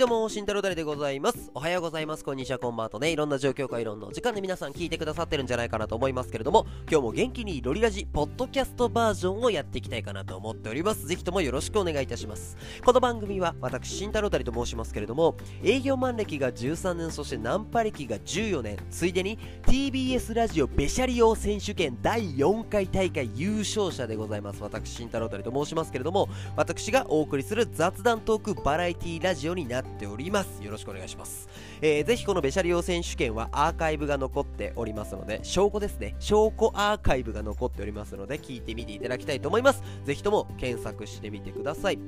[0.00, 1.50] どうも、慎太郎だれでございます。
[1.52, 2.24] おはようございます。
[2.24, 11.06] こんにちは、こんばんはとね、いろんな状況かいろんな時間で皆さん聞いてくださってるんじゃないかなと思いますけれども、今日も元気にロリラジ、ポッドキャストバージョンをやっていきたいかなと思っております。
[11.06, 12.56] ぜひともよろしくお願いいたします。
[12.82, 24.62] この番組は、私、慎太郎だれと申しますけれども、営業マン歴が13年、そしてナンパ歴が14年、ついでに TBS ラジオベシャリオ選手権第4回大会優勝者でございます。
[24.62, 30.62] 私、慎太郎だれと申しますけれども、私がお送りする雑談トークバラエティラジオになってっております。
[30.62, 31.48] よろしくお願いします。
[31.82, 36.16] えー、ぜひこのベシャリ王選手権はアーカイブが残っておりますので、証拠ですね。
[36.18, 39.82] 証拠アーカイブが残っておりますので、聞いてみていただきたいと思います。
[40.04, 41.98] ぜひとも検索してみてください。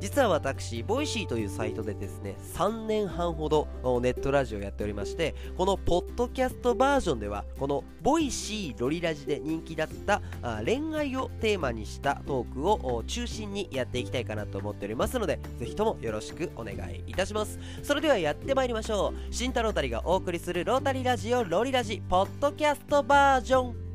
[0.00, 3.68] 実は私、ボイシーというサイトでですね、3年半ほど
[4.00, 10.22] ネットラジオやっておりまして、このポッドキャストバージョンでは、このボイシーロリラジで人気だった
[10.64, 17.29] 恋愛をテーマにしたトークを中心にやっていきたいかなと思っておりますので、ぜひともよろしくお願いいたします。
[17.82, 19.34] それではやってまいりましょう。
[19.34, 23.89] 慎太郎たりがお送りするロータリーラジオロリラジポッドキャストバージョン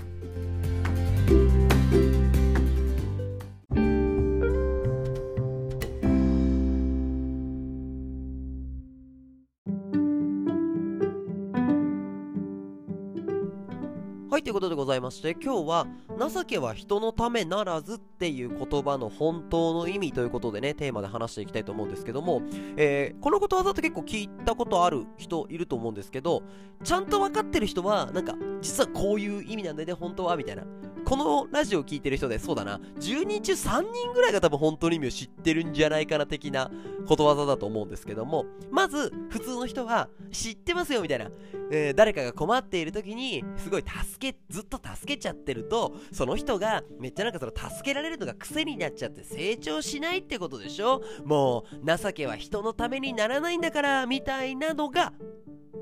[14.46, 15.88] ということでございまして、今日は、
[16.32, 22.44] 情けは人のためならずっていう言葉の本当の意味ということでね、テーマで話していきたいと思うんですけども、
[22.78, 26.44] えー、このことわざって結構聞いたことある人いると思うんですけど、
[26.84, 30.64] ちゃんと分かってる人は、なんか、実はこういう意味なんだよね、本当は、みたいな。
[31.06, 36.72] このラジオを聴いてる人で、そうだな、10人中3人ぐらいが多分本当の意味を知ってるんじゃないかな的な
[37.08, 41.30] ことわざだと思うんですけども、まず、普通の人は、知ってますよみたいな、
[41.72, 51.04] えー、誰かが困っている時に、すごい助け、ずっと助けちゃってると、その人が、めっちゃなんかその助けられるのが癖になっちゃって成長しないってことでしょ。
[51.24, 55.14] もう、情けは人のためにならないんだから、みたいなのが、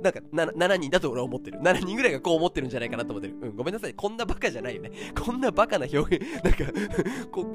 [0.03, 1.59] なんか 7, 7人だと俺は思ってる。
[1.59, 3.35] 7人ぐらいがこう思ってるんじゃないかなと思ってる。
[3.41, 3.93] うん、ごめんなさい。
[3.93, 4.91] こんなバカじゃないよね。
[5.19, 6.65] こんなバカな表現、 なんか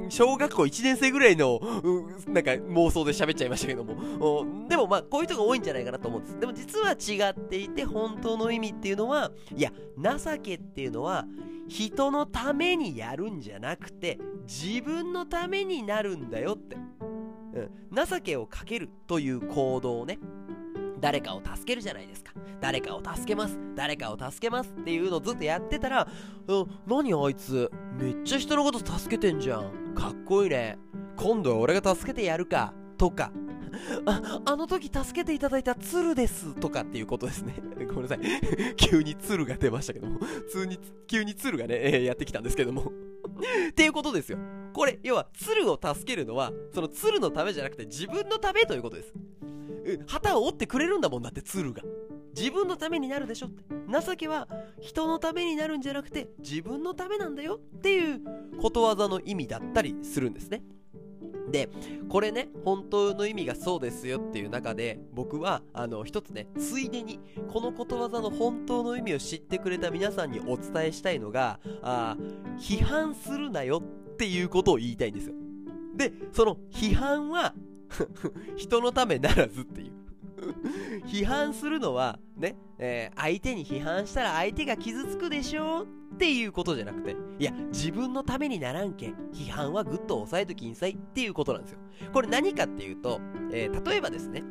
[0.08, 4.66] 小学校1年生ぐらいの、うなんか妄想で喋っちゃいましたけども。
[4.68, 6.40] でもまあ、こういう人が多いんじゃないかなと思うんです。
[6.40, 11.26] でも実は違っていて、本当の意味っていうのは、いや、情けっていうのは、
[11.68, 16.76] 人のためにやるんじゃなくて、自分のためになるんだよって。
[17.54, 20.18] うん、情けをかけるという行動をね、
[21.00, 22.32] 誰かを助けるじゃないですか。
[22.60, 23.58] 誰かを助けます。
[23.74, 26.08] 誰かを助けますっていうのをずっとやってたら、
[26.46, 29.94] うん、何あいつ、めっちゃ人のこと助けてんじゃん。
[29.94, 30.78] かっこいいね。
[31.16, 32.72] 今度は俺が助けてやるか。
[32.96, 33.32] とか。
[34.06, 37.54] あ、あの時助けていただいた鶴ですとかっていうことですね。
[37.88, 38.20] ごめんなさい。
[38.76, 40.18] 急に鶴が出ましたけども。
[40.18, 42.92] 普通に、急に鶴がね、えー、やってきたんですけども。
[43.70, 44.38] っていうことですよ。
[44.72, 49.14] これ、要は、鶴を助けるのは、その鶴のためじゃなくて自分のためということです。
[50.06, 51.82] 旗を折ってくれるんだもんだって鶴が。
[52.36, 53.64] 自分のためになるでしょって。
[53.88, 54.48] 情けは
[54.80, 58.20] 人のためになるんじゃなくて自分のためなんだよっていう
[58.60, 60.62] ことわざの意味だったりするんですね。
[61.50, 61.70] で
[62.10, 67.20] これね本当の意味がそうですよっていう中で僕はあの一つねついでに
[67.50, 72.16] このことわざの本当の意味を知ってくれた皆さんにお伝えしたいのがあ
[72.58, 73.82] 批判するなよ
[74.12, 75.34] っていうことを言いたいんですよ。
[75.96, 77.54] でその批判は
[78.56, 79.92] 人のためならずっていう。
[81.06, 91.78] 批判するのはね、えー、相手に批判したら相手が傷つくでしょっていうことじゃなくていや自分のためにならんけん批判はぐっと抑えときんさいっていうことなんですよ
[92.12, 93.20] これ何かっていうと、
[93.52, 94.42] えー、例えばですね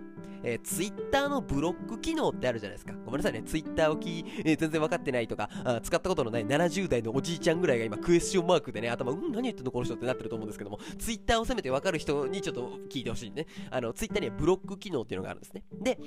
[0.43, 2.93] えー、ツイッターのブロック機能ってあるじゃないですか。
[3.05, 3.43] ごめんなさいね。
[3.43, 13.45] ツイッターをき、えー、全然分かってないとかあ、使ったことのない70代のおじいちゃんぐらいが今クエスチョンマークでね、頭、うん、何言ってんのこの人ってなってると思うんですけども、ツイッターをせめて分かる人にちょっと聞いてほしいね。
[13.71, 15.63] あの、ツイッターにはブロック機能っていうのがあるんですね。
[15.73, 15.99] で、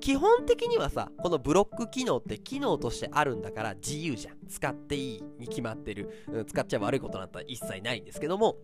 [0.00, 4.36] 基本的にはさ、このブロック機能って機能としてあるんだから自由じゃん。
[4.48, 6.24] 使っていいに決まってる。
[6.32, 8.56] うん、使っちゃ悪いことなんて一切ないんですけども、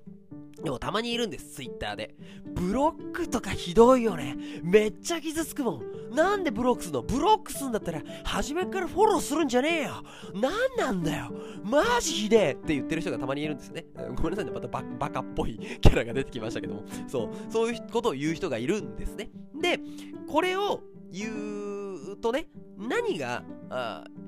[0.63, 2.15] でもたまにいるんです、ツイッターで。
[2.55, 4.37] ブロックとかひどいよね。
[4.63, 5.83] めっちゃ傷つくもん。
[6.15, 7.03] なんでブロックすんの？
[7.03, 10.03] ブロックすんだったら、初めからフォローするんじゃねえよ。
[10.35, 11.31] なんなんだよ。
[11.63, 13.85] マジひでえって言ってる人がたまにいるんですね。
[14.17, 16.85] ごめんなさいね、またババカっぽい キャラが出てきましたけども。
[17.07, 19.31] そう、そういうことを言う人がいるんですね。
[19.61, 19.79] で、
[20.27, 20.81] これを
[21.13, 21.76] 言う
[22.15, 22.47] とね、
[22.79, 23.43] 何が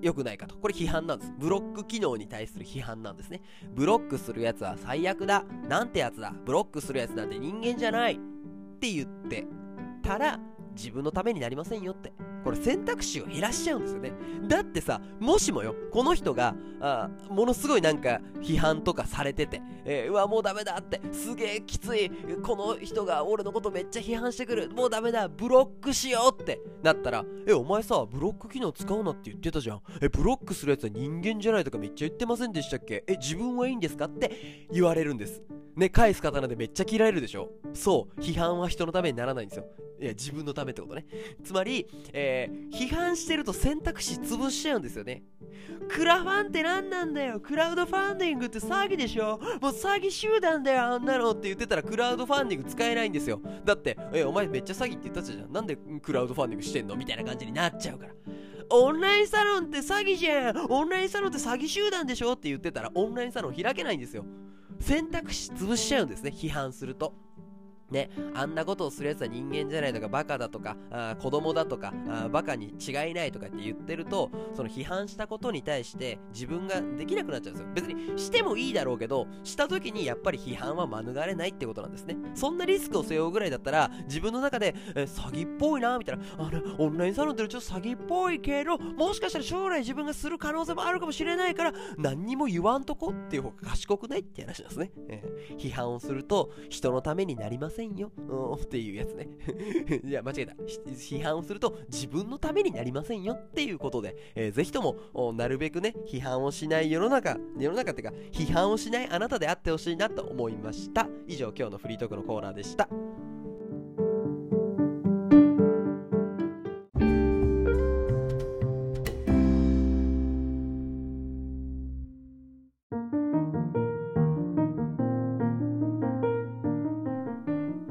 [0.00, 0.56] 良くないかと。
[0.56, 1.32] これ批判なんです。
[1.38, 3.42] ブロック機能に対する批判なんですね。
[3.74, 5.44] ブロックするやつは最悪だ。
[5.68, 6.34] なんてやつだ。
[6.44, 8.14] ブロックするやつなんて人間じゃない。
[8.14, 8.18] っ
[8.80, 9.46] て言って
[10.02, 10.40] たら、
[10.78, 12.12] 自分のためになりませんよって。
[12.44, 14.12] これ選択肢を減らしちゃうんですよね。
[14.46, 22.08] だってさもしもよこの人があものすごいなんか批判とかされてて、えー、うわもうダメだってすげえきつい
[22.42, 29.80] この人が俺のことめっちゃ批判してくるもうダメだブロックしようってなったらえお前さブロック機能使うなって言ってたじゃん。
[30.00, 33.04] えブロックするやつは人間じゃないとかめっちゃ言ってませんでしたっけ？
[33.08, 35.42] え自分はいいんですかって言われるんです。
[35.74, 37.50] ね返す刀でめっちゃ切られるでしょ。
[37.74, 39.66] そう批判は人のためにならないんですよ。
[40.00, 41.06] いや自分のためってことね。
[41.42, 45.24] つまり、えー、批判してると選択肢潰しちゃうんですよね。
[45.88, 47.40] クラファンって何なんだよ。
[47.40, 49.38] クラウドファンディングって詐欺でしょ。
[49.60, 53.40] もう詐欺集団だよあんなのって言ってたらクラウドファンディング使えないんですよ。
[53.64, 55.52] だってえお前めっちゃ詐欺って言ったじゃん。
[55.52, 56.94] なんでクラウドファンディングしてんの？
[56.94, 58.12] みたいな感じになっちゃうから。
[58.70, 60.66] オンラインサロンって詐欺じゃん。
[60.68, 62.34] オンラインサロンって詐欺集団でしょ？
[62.34, 64.24] って言ってたらオンラインサロン開けないんですよ。
[64.80, 66.32] 選択肢潰しちゃうんですね。
[66.32, 67.14] 批判すると。
[67.90, 77.68] ね、あんなことをするやつは人間じゃないとかバカだとかあ子供だとかあバカに違いないとかって言ってるとその批判したことに対して自分ができなくなっちゃうんですよ。
[77.74, 82.16] 別にしてもいいだろうけどした時にやっぱり批判は免れないってことなんですね。
[82.34, 86.22] そんなリスクを背負うぐらいだったら自分の中で、え詐欺っぽいなみたいな。
[86.38, 99.28] あれオンラインサロンってちょっと詐欺っぽいけどもしかしたら将来自分がする可能性もあるかもしれないから何にも言わんとこっていう方が賢くないって話なんですね、えー、批判をすると人のためになりませんせんよ、うん、っていうやつね。
[100.04, 100.54] いや間違えた。
[100.54, 103.34] 批判をすると自分のためになりませんよ。
[103.34, 111.08] っていうことで、えー、ぜひともなるべくね批判をしない世の中世の中っていうか批判をしないあなたであってほしいなと思いました。
[111.28, 112.88] 以上今日のフリートークのコーナーでした。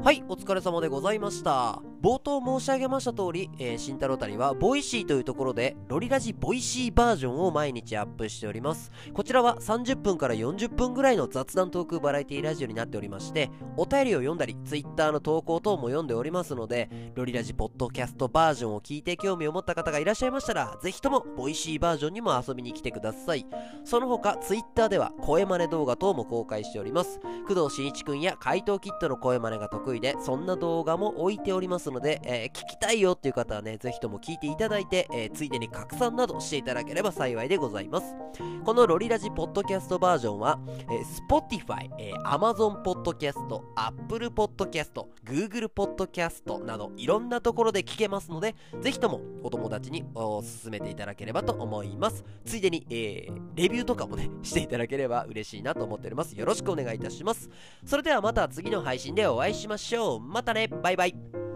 [0.07, 1.81] はい、お疲れ様でございました。
[2.01, 8.91] 冒頭申し上げました通り、えー、慎太郎たりは、ボイシーというところで、ロリラジボイシーバージョンを毎日アップしております。
[9.13, 23.47] こちらは30分から40分ぐらいの雑談トークバラエティラジオになっておりまして、お便りを読んだり、Twitter の投稿等も読んでおりますので、ロリラジポッドキャストバージョンを聞いて興味を持った方がいらっしゃいましたら、ぜひともボイシーバージョンにも遊びに来てください。
[23.83, 27.19] その他、Twitter では声真似動画等も公開しております。
[27.47, 38.15] 工藤新一くんや怪盗キットの声真似が得意で、そんな動画も置いておりますので、えー、聞きたいよっていう方はね、ぜひとも聞いていただいて、えー、ついでに拡散などしていただければ幸いでございます。
[38.63, 52.23] このロリラジポッドキャストバージョンは、え、Spotify、え、Amazon Podcast、Apple Podcast、Google Podcast などいろんなところで聞けますので、ぜひともお友達にお勧めていただければと思います。
[52.45, 56.37] ついでに、え、レビューとかもね、 していただければ嬉しいなと思っております。
[56.37, 57.49] よろしくお願いいたします。
[57.85, 60.19] それではまた次の配信でお会いしましょう。
[60.19, 61.46] またね、バイバイ。